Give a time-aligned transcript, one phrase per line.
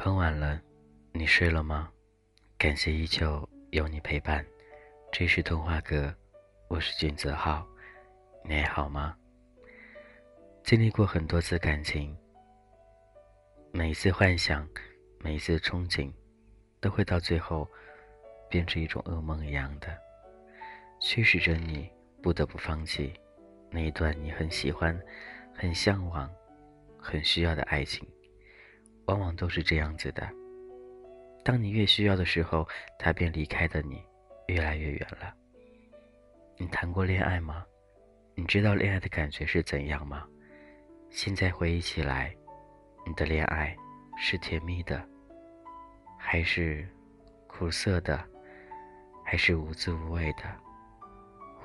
[0.00, 0.62] 很晚了，
[1.10, 1.90] 你睡了吗？
[2.56, 4.46] 感谢依旧有你陪伴。
[5.10, 6.14] 这是童话哥，
[6.68, 7.66] 我是俊泽浩，
[8.44, 9.16] 你还好吗？
[10.62, 12.16] 经历过很多次感情，
[13.72, 14.68] 每一次幻想，
[15.18, 16.12] 每一次憧憬，
[16.78, 17.68] 都会到最后
[18.48, 19.88] 变成一种噩梦一样的，
[21.00, 21.90] 驱使着你
[22.22, 23.12] 不得不放弃
[23.68, 24.96] 那一段你很喜欢、
[25.52, 26.32] 很向往、
[26.96, 28.08] 很需要的爱情。
[29.08, 30.28] 往往都是这样子的。
[31.42, 32.68] 当你越需要的时候，
[32.98, 34.04] 他便离开的你
[34.48, 35.34] 越来越远了。
[36.58, 37.64] 你谈过恋爱吗？
[38.34, 40.26] 你知道恋爱的感觉是怎样吗？
[41.08, 42.36] 现在回忆起来，
[43.06, 43.74] 你的恋爱
[44.18, 45.02] 是甜蜜的，
[46.18, 46.86] 还是
[47.46, 48.22] 苦涩的，
[49.24, 50.42] 还是无滋无味的？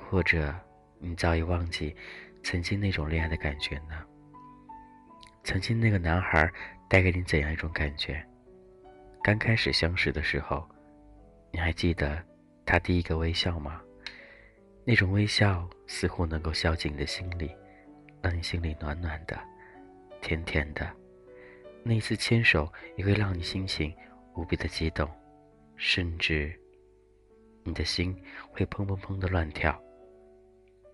[0.08, 0.54] 或者
[0.98, 1.94] 你早已忘记
[2.42, 4.02] 曾经那种恋爱的感觉呢？
[5.42, 6.50] 曾经那个男孩。
[6.94, 8.24] 带给你怎样一种感觉？
[9.20, 10.64] 刚开始相识的时候，
[11.50, 12.24] 你还记得
[12.64, 13.82] 他第一个微笑吗？
[14.84, 17.52] 那种微笑似乎能够笑进你的心里，
[18.22, 19.36] 让你心里暖暖的、
[20.22, 20.88] 甜甜的。
[21.82, 23.92] 那一次牵手也会让你心情
[24.36, 25.10] 无比的激动，
[25.74, 26.56] 甚至
[27.64, 28.16] 你的心
[28.52, 29.76] 会砰砰砰的乱跳。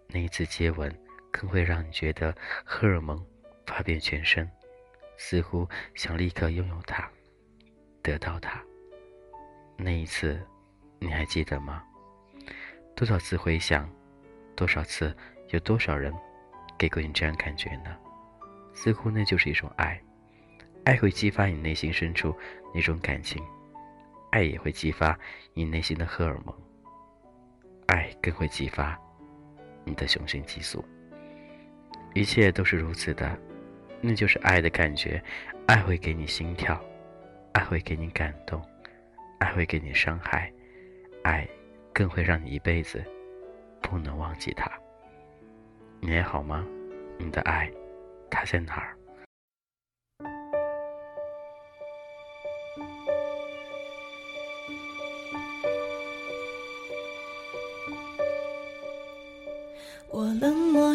[0.07, 0.91] 那一次接吻
[1.31, 2.35] 更会让你觉得
[2.65, 3.23] 荷尔蒙
[3.67, 4.51] 发遍全身。
[5.23, 7.07] 似乎想立刻拥有它，
[8.03, 8.59] 得到它。
[9.77, 10.41] 那一次，
[10.99, 11.85] 你还记得吗？
[12.97, 13.87] 多少次回想，
[14.57, 15.15] 多少次，
[15.51, 16.11] 有多少人
[16.79, 17.95] 给过你这样感觉呢？
[18.73, 20.01] 似乎那就是一种爱，
[20.85, 22.35] 爱会激发你内心深处
[22.75, 23.45] 那种感情，
[24.31, 25.17] 爱也会激发
[25.53, 26.57] 你内心的荷尔蒙，
[27.89, 28.99] 爱更会激发
[29.85, 30.83] 你的雄性激素。
[32.15, 33.39] 一切都是如此的。
[34.03, 35.23] 那就是爱的感觉，
[35.67, 36.83] 爱会给你心跳，
[37.53, 38.61] 爱会给你感动，
[39.39, 40.51] 爱会给你伤害，
[41.23, 41.47] 爱
[41.93, 43.05] 更会让你一辈子
[43.83, 44.71] 不能忘记他。
[46.01, 46.67] 你还好吗？
[47.19, 47.71] 你的爱，
[48.31, 48.97] 他在哪儿？
[60.13, 60.80] 我冷漠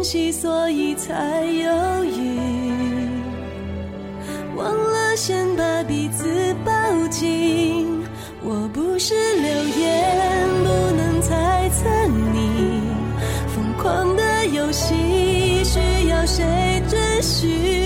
[0.00, 2.38] 珍惜，所以才犹豫，
[4.56, 6.24] 忘了先把彼此
[6.64, 6.72] 抱
[7.08, 8.02] 紧。
[8.42, 11.84] 我不是流言，不能猜测
[12.32, 12.80] 你
[13.54, 14.94] 疯狂的游戏，
[15.64, 17.79] 需要谁准许？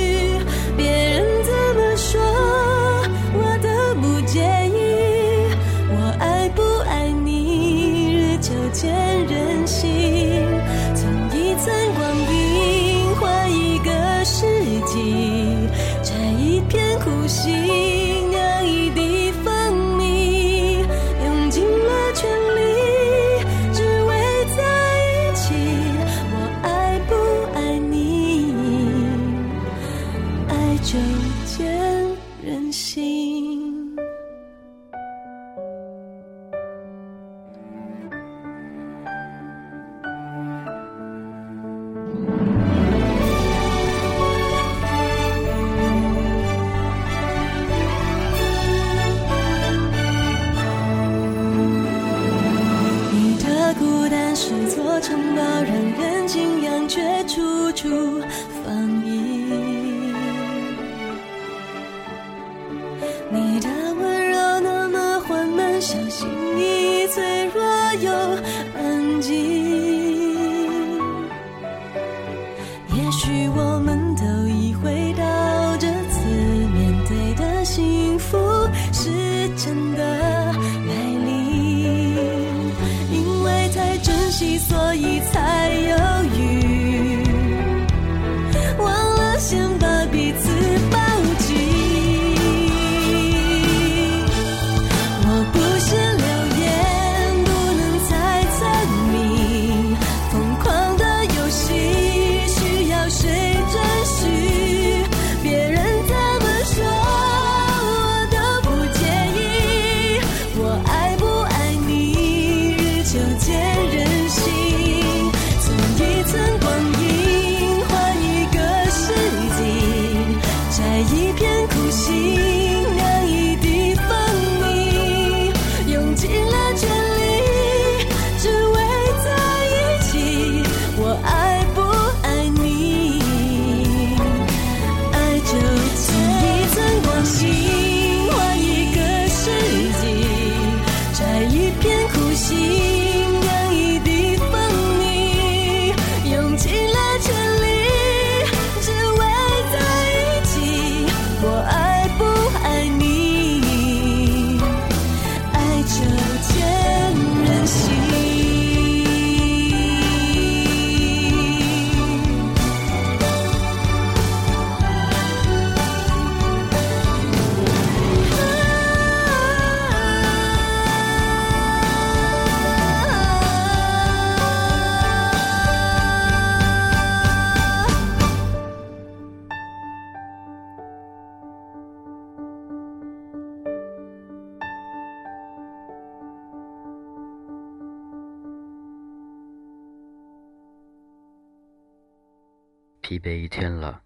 [193.04, 194.02] 疲惫一天了，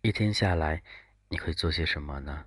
[0.00, 0.82] 一天下来，
[1.28, 2.42] 你会做些什么呢？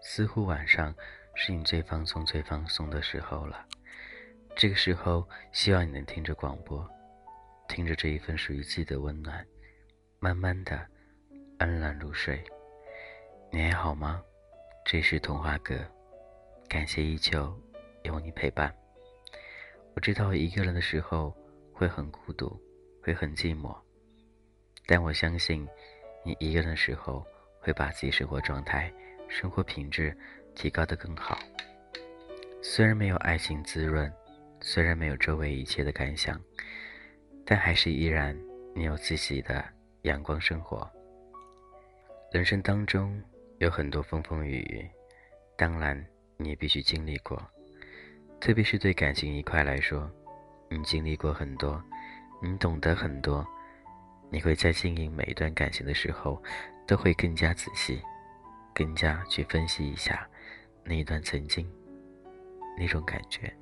[0.00, 0.94] 似乎晚上
[1.34, 3.66] 是你最放松、最放松的时候了。
[4.54, 6.88] 这个时候，希望你能听着广播，
[7.66, 9.44] 听着这一份属于自己的温暖，
[10.20, 10.86] 慢慢的
[11.58, 12.40] 安然入睡。
[13.50, 14.22] 你还好吗？
[14.84, 15.74] 这是童话哥，
[16.68, 17.52] 感谢依旧
[18.04, 18.72] 有你陪伴。
[19.96, 21.36] 我知道一个人的时候
[21.74, 22.56] 会很孤独，
[23.02, 23.76] 会很寂寞，
[24.86, 25.66] 但我相信
[26.24, 27.26] 你一个人的时候
[27.60, 28.92] 会把自己生活状态。
[29.28, 30.14] 生活品质
[30.54, 31.38] 提高的更好。
[32.60, 34.12] 虽然没有爱情滋润，
[34.60, 36.38] 虽然没有周围一切的感想，
[37.46, 38.38] 但还是依然
[38.74, 39.64] 你有自己的
[40.02, 40.86] 阳光生活。
[42.30, 43.18] 人生当中
[43.56, 44.86] 有很多风风雨雨，
[45.56, 46.06] 当然
[46.36, 47.42] 你也必须经历过。
[48.38, 50.10] 特别是对感情一块来说，
[50.68, 51.82] 你经历过很多，
[52.42, 53.46] 你懂得很多，
[54.32, 56.42] 你会在经营每一段感情的时候，
[56.86, 58.02] 都会更加仔细。
[58.74, 60.26] 更加去分析一下
[60.82, 61.70] 那一段曾经
[62.74, 63.52] 那种感觉。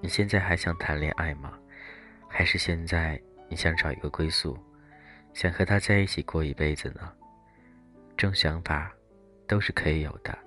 [0.00, 1.58] 你现在还想谈恋爱吗？
[2.28, 4.56] 还是现在你想找一个归宿，
[5.34, 7.12] 想和他在一起过一辈子呢？
[8.16, 8.92] 这种想法
[9.48, 10.38] 都是可以有的。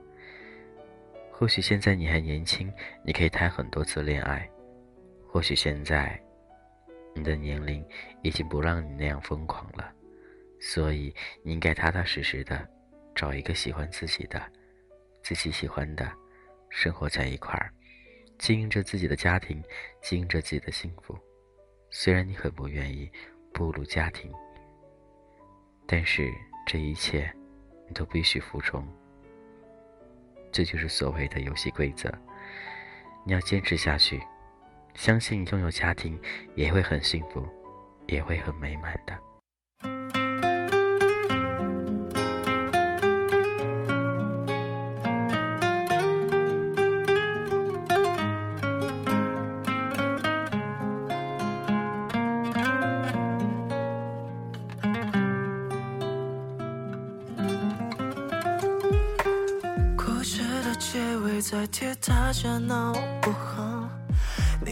[1.29, 2.72] 或许现在你还年轻，
[3.03, 4.48] 你可以谈很多次恋爱；
[5.27, 6.17] 或许现在
[7.15, 7.84] 你的年龄
[8.22, 9.91] 已经不让你那样疯狂了，
[10.60, 12.69] 所以你应该踏踏实实的。
[13.15, 14.51] 找一个喜欢自己的、
[15.24, 16.12] 自己喜欢的，
[16.69, 17.72] 生活在一块儿，
[18.38, 19.63] 经营着自己的家庭，
[20.01, 21.17] 经营着自己的幸福。
[21.89, 23.10] 虽然你很不愿意
[23.53, 24.29] 步入家庭，
[25.88, 26.29] 但是
[26.67, 27.34] 这一切
[27.88, 28.86] 你都必须服从。
[30.51, 32.13] 这就是所谓的游戏规则。
[33.25, 34.22] 你要坚持下去，
[34.95, 36.19] 相信拥有家庭
[36.55, 37.45] 也会很幸福，
[38.07, 39.35] 也会很美满的。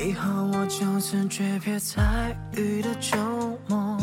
[0.05, 3.17] 你和我就此诀别在雨的周
[3.69, 3.98] 末，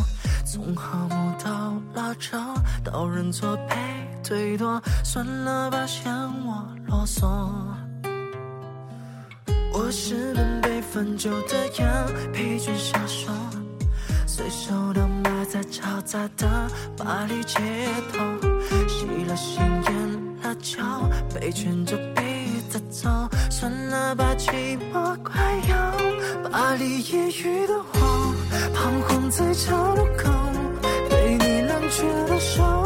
[0.46, 2.38] 从好慕到拉扯，
[2.82, 3.76] 到认错被
[4.24, 6.10] 推脱，算了吧，嫌
[6.46, 7.28] 我啰嗦。
[9.74, 13.30] 我是本被分酒的羊，疲倦消瘦，
[14.26, 16.66] 随手的埋在嘈杂的
[16.96, 17.60] 巴黎街
[18.10, 18.48] 头，
[18.88, 22.09] 吸了心烟辣椒，被卷着。
[22.90, 23.08] 走，
[23.48, 28.34] 算了吧，寂寞快要巴黎夜雨的我，
[28.74, 30.28] 彷徨在岔路口，
[31.08, 32.79] 被你冷却的手。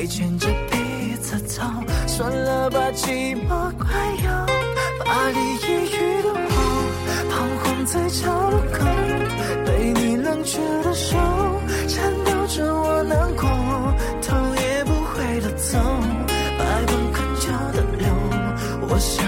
[0.00, 1.62] 被牵着鼻子走，
[2.06, 3.86] 算了吧，寂寞快
[4.24, 4.46] 要
[5.04, 6.56] 把你抑郁的我，
[7.28, 8.86] 彷徨在岔路口，
[9.66, 11.18] 被你冷却的手
[11.86, 13.46] 颤抖着我难过，
[14.22, 15.78] 头也不回的走，
[16.58, 18.08] 百般恳求的留，
[18.88, 19.22] 我想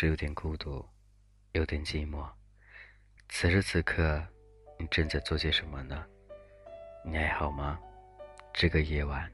[0.00, 0.82] 是有点孤独，
[1.52, 2.26] 有点寂寞。
[3.28, 4.26] 此时此刻，
[4.78, 6.06] 你正在做些什么呢？
[7.04, 7.78] 你还好吗？
[8.54, 9.30] 这个夜晚，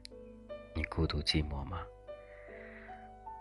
[0.75, 1.81] 你孤独寂寞吗？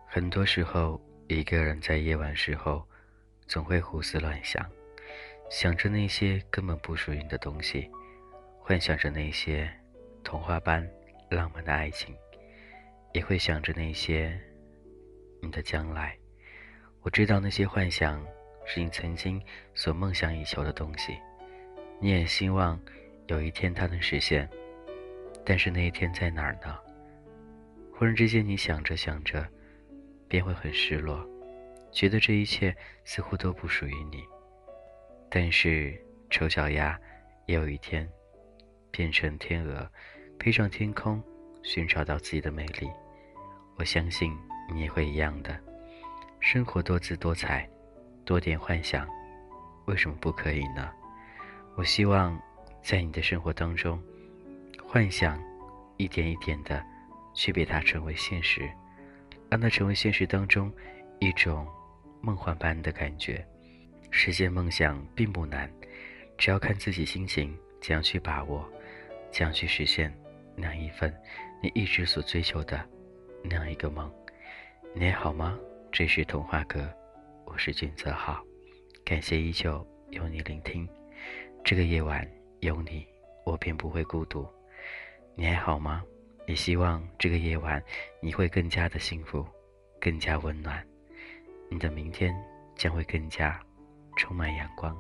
[0.07, 2.87] 很多时候，一个人在夜晚时候，
[3.49, 4.65] 总会胡思乱想，
[5.51, 7.91] 想着那些根本不属于你的东西，
[8.61, 9.69] 幻想着那些
[10.23, 10.89] 童话般
[11.29, 12.17] 浪漫的爱情，
[13.15, 14.41] 也会想着那些。
[15.43, 16.17] 你的将来，
[17.07, 18.21] 我知道那些幻想
[18.65, 19.41] 是你曾经
[19.77, 21.17] 所梦想以求的东西，
[22.01, 22.77] 你也希望
[23.29, 24.51] 有一天它能实现，
[25.45, 26.77] 但是那一天在哪儿呢？
[27.93, 29.47] 忽然之间，你想着想着，
[30.27, 31.25] 便会很失落，
[31.93, 34.25] 觉得这一切似乎都不属于你。
[35.31, 35.97] 但是
[36.29, 37.01] 丑小鸭
[37.47, 38.11] 也有一天
[38.91, 39.89] 变成天鹅，
[40.41, 41.23] 飞上天空，
[41.63, 42.91] 寻找到自己的美丽。
[43.77, 44.37] 我相信。
[44.69, 45.57] 你也会一样的，
[46.47, 47.69] 生活多姿多彩，
[48.25, 49.05] 多点幻想，
[49.87, 50.93] 为什么不可以呢？
[51.75, 52.41] 我希望
[52.85, 54.01] 在你的生活当中，
[54.81, 55.43] 幻想
[55.97, 56.81] 一点一点的
[57.35, 58.71] 去被它成为现实，
[59.51, 60.73] 让它成为现实当中
[61.19, 61.67] 一种
[62.21, 63.45] 梦幻般的感觉。
[64.13, 65.69] 实现梦想并不难，
[66.39, 68.65] 只要看自己心情怎样去把握，
[69.33, 70.17] 怎样去实现
[70.55, 71.13] 那样一份
[71.61, 72.81] 你一直所追求的
[73.43, 74.09] 那样一个梦。
[74.95, 75.59] 你还好吗？
[75.97, 76.87] 这是童话阁，
[77.47, 78.45] 我是君泽浩，
[79.03, 80.87] 感谢依旧有你聆听。
[81.65, 83.07] 这个夜晚有你，
[83.47, 84.47] 我便不会孤独。
[85.35, 86.05] 你还好吗？
[86.47, 87.83] 也希望这个夜晚
[88.21, 89.43] 你会更加的幸福，
[89.99, 90.87] 更加温暖。
[91.71, 92.37] 你的明天
[92.75, 93.59] 将会更加
[94.19, 94.95] 充满阳光。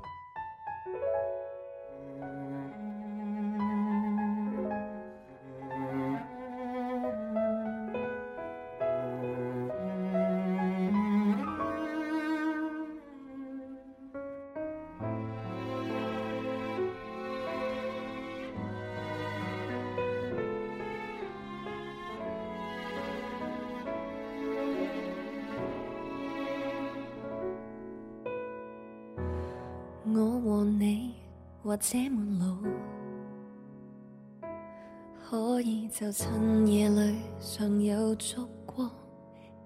[36.19, 38.91] 趁夜里尚有烛光，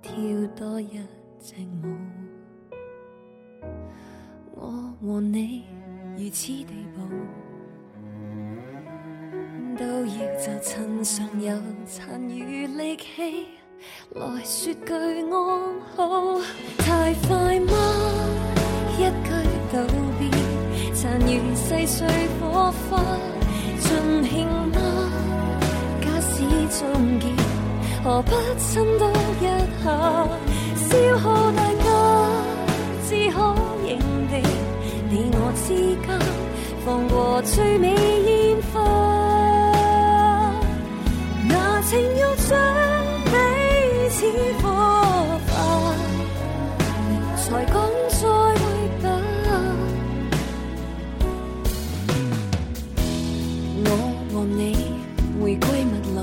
[0.03, 0.13] 跳
[0.57, 0.99] 多一
[1.39, 1.87] 支舞。
[4.57, 4.67] 我
[5.01, 5.63] 和你
[6.19, 6.67] 如此地
[6.97, 7.03] 步，
[9.79, 13.47] 都要就趁尚有残余力气，
[14.17, 16.41] 来说句安好。
[16.79, 17.73] 太快吗？
[18.99, 19.31] 一句
[19.73, 19.87] 道
[20.19, 20.29] 别，
[20.95, 22.09] 残余细碎
[22.41, 23.01] 火花
[23.79, 24.80] 尽兴吗？
[26.81, 26.89] 终
[27.21, 27.27] 结，
[28.03, 29.45] 何不亲多一
[29.85, 29.87] 下，
[30.89, 31.85] 消耗大家，
[33.07, 33.37] 只可
[33.85, 33.89] 认
[34.29, 34.33] 定
[35.11, 35.69] 你我之
[36.07, 36.09] 间
[36.83, 38.81] 放过最美烟花，
[41.47, 42.49] 那情要将
[43.27, 43.31] 彼
[44.09, 44.17] 此
[44.63, 44.65] 火
[45.49, 45.53] 化，
[47.37, 47.75] 才讲
[48.09, 48.23] 再
[48.57, 48.65] 会
[49.03, 49.05] 吧。
[53.85, 53.87] 我
[54.33, 54.59] 和你
[55.43, 56.19] 回归陌路，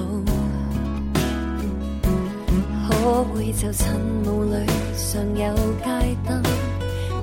[3.38, 3.94] 可會就趁
[4.25, 4.65] 霧裏
[4.96, 5.53] 尚有
[5.84, 5.89] 街
[6.26, 6.41] 燈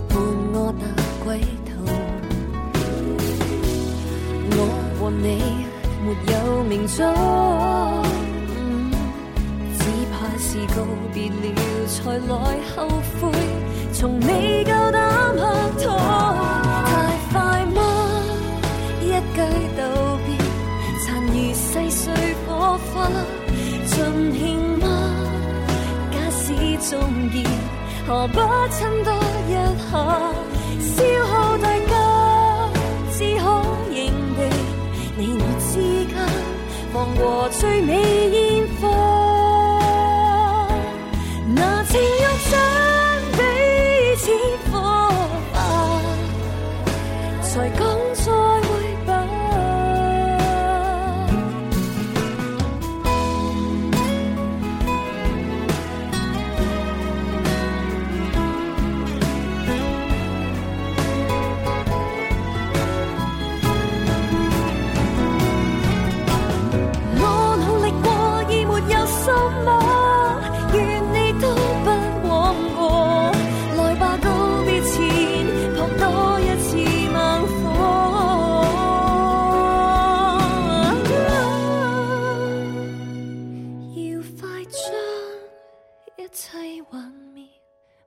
[0.09, 0.17] 伴
[0.53, 0.87] 我踏
[1.27, 1.27] 歸
[1.67, 1.73] 途？
[4.53, 4.59] 我
[5.01, 5.27] 和你
[6.05, 7.03] 沒有明早，
[9.77, 10.47] 只怕是
[10.77, 11.45] 告別了
[11.89, 11.95] 才
[12.29, 12.33] 來
[12.77, 12.79] 後
[13.21, 13.23] 悔，
[13.93, 14.29] 從未
[14.65, 14.97] 夠膽
[15.35, 15.43] 拍
[15.83, 15.85] 拖。
[16.87, 16.93] 太
[17.33, 17.35] 快
[17.75, 17.77] 嗎？
[19.03, 19.37] 一句
[19.77, 19.83] 道
[20.23, 20.31] 別，
[21.03, 22.05] 殘餘細碎
[22.47, 22.95] 火花
[26.91, 27.01] 终
[27.33, 27.43] 结，
[28.07, 28.39] 何不
[28.75, 29.13] 趁多
[29.49, 29.53] 一
[29.91, 29.93] 下，
[30.81, 32.71] 消耗大家，
[33.17, 33.45] 只可
[33.91, 33.97] 认
[34.37, 34.39] 定
[35.17, 35.73] 你我之
[36.05, 36.15] 间
[36.93, 37.93] 放过最美
[38.29, 38.69] 煙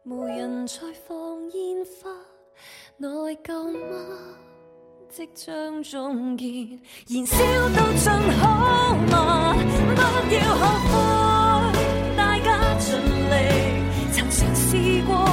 [0.09, 1.17] 无人再放
[1.51, 2.09] 烟花，
[2.95, 3.09] 内
[3.43, 4.07] 疚吗？
[5.09, 7.37] 即将终结，燃烧
[7.75, 9.53] 到尽好吗？
[10.29, 10.95] 不要后悔，
[12.15, 13.35] 大家尽力，
[14.13, 15.26] 曾尝试过，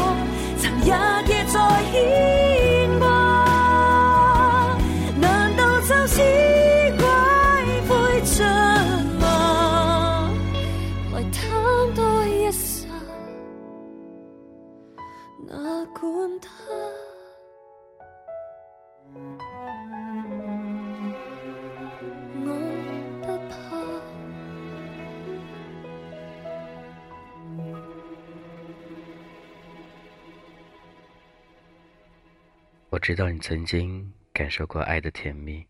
[32.95, 35.67] 我知道你曾经感受过爱的甜蜜，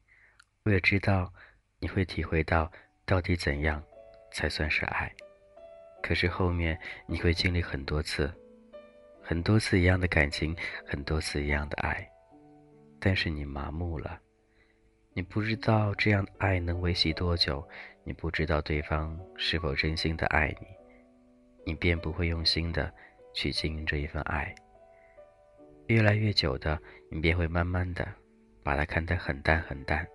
[0.65, 1.33] 我也知道
[1.79, 2.71] 你会体会到
[3.07, 3.83] 到底怎样
[4.31, 5.11] 才算是爱。
[6.03, 8.31] 可是后面你会经历很多次，
[9.23, 10.55] 很多次一样的感情，
[10.87, 12.07] 很多次一样的爱，
[13.01, 14.21] 但是你麻木了，
[15.15, 17.67] 你不知道这样的爱能维系多久，
[18.05, 20.67] 你不知道对方是否真心的爱你，
[21.65, 22.93] 你便不会用心的
[23.33, 24.55] 去经营这一份爱。
[25.87, 26.79] 越来越久的，
[27.11, 28.07] 你便会慢慢的
[28.63, 30.07] 把它看得很淡很淡，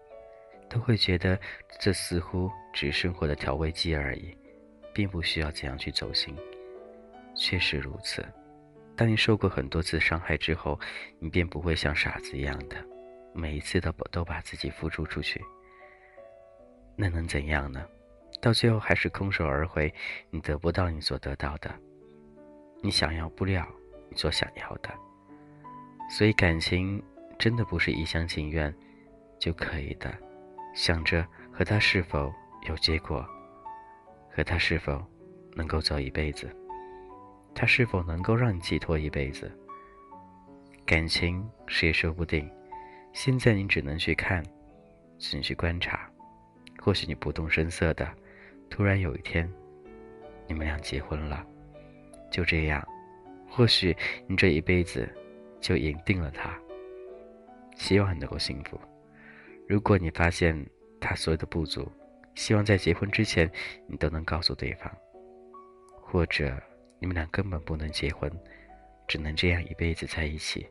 [0.70, 1.40] 都会觉得
[1.80, 4.36] 这似乎只是生活的调味剂而已，
[4.94, 6.36] 并不需要怎样去走心。
[7.36, 8.26] 确实如此，
[8.96, 10.80] 当你受过很多次伤害之后，
[11.20, 12.84] 你便不会像傻子一样的，
[13.34, 15.40] 每一次都都把自己付出出去。
[16.96, 17.86] 那能怎样呢？
[18.42, 19.94] 到最后还是空手而回，
[20.32, 21.74] 你得不到你所得到的，
[22.82, 23.68] 你想要不了
[24.10, 24.90] 你所想要的。
[26.10, 27.02] 所以感情
[27.38, 28.74] 真的不是一厢情愿
[29.38, 30.12] 就可以的，
[30.74, 32.34] 想着和他是否
[32.68, 33.24] 有结果，
[34.36, 35.06] 和他是否
[35.56, 36.50] 能够走一辈子，
[37.54, 39.50] 他是否能够让你寄托一辈子。
[40.84, 42.50] 感情谁也说不定，
[43.14, 44.44] 现在你只能去看，
[45.20, 46.10] 只能去观察，
[46.82, 48.12] 或许你不动声色的，
[48.68, 49.48] 突然有一天，
[50.48, 51.46] 你们俩结婚了，
[52.32, 52.86] 就这样，
[53.48, 53.96] 或许
[54.26, 55.08] 你这一辈子。
[55.60, 56.58] 就赢定了他。
[57.76, 58.80] 希望你能够幸福。
[59.68, 60.66] 如果你发现
[61.00, 61.90] 他所有的不足，
[62.36, 63.50] 希望在结婚之前
[63.88, 64.92] 你都能告诉对方。
[66.02, 66.62] 或者
[67.00, 68.32] 你们俩根本不能结婚，
[69.08, 70.68] 只能这样一辈子在一起。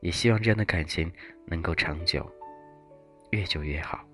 [0.00, 1.12] 也希望这样的感情
[1.46, 2.28] 能够长久，
[3.30, 4.04] 越久越好。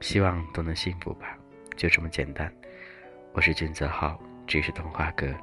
[0.00, 1.36] 希望都能幸福吧，
[1.76, 2.52] 就这么简单。
[3.32, 5.34] 我是俊泽浩，这是童话哥，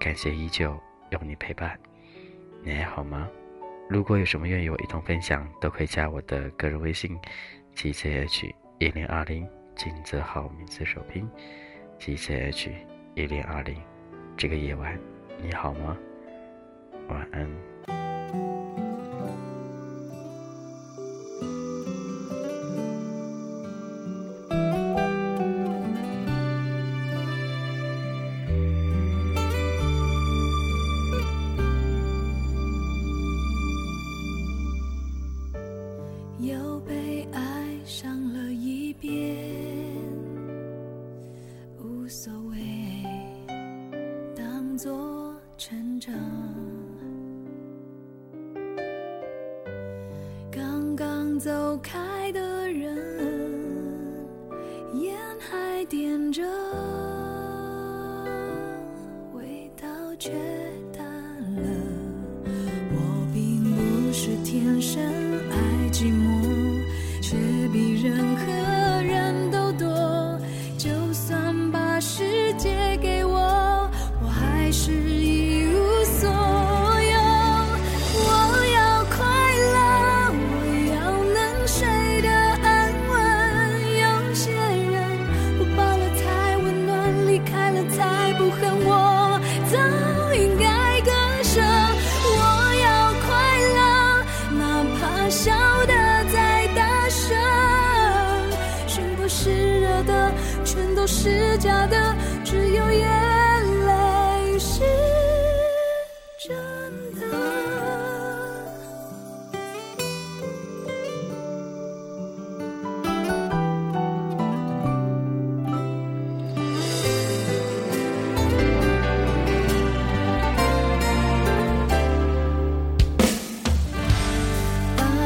[0.00, 0.76] 感谢依旧
[1.10, 1.78] 有你陪伴。
[2.64, 3.28] 你还好吗？
[3.90, 7.14] 如果有什么愿意我一同分享，都可以加我的个人微信
[7.74, 9.46] ：g c h 一零二零，
[9.76, 11.28] 金泽浩名字首拼
[11.98, 12.70] ：g c h
[13.14, 13.76] 一零二零。
[14.36, 14.98] 这个夜晚
[15.42, 15.96] 你好吗？
[17.08, 18.63] 晚安。
[51.44, 52.43] 走开的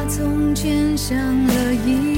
[0.08, 1.16] 从前想
[1.46, 2.17] 了一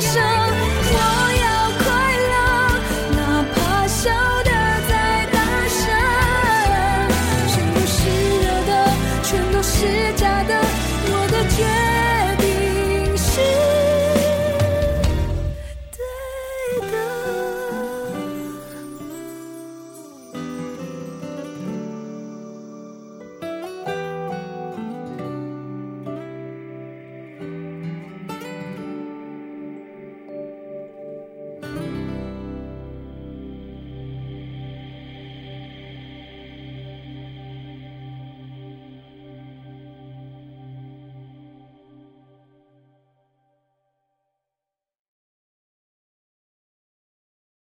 [0.00, 0.33] Sao